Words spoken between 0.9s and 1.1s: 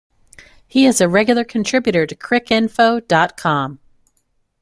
a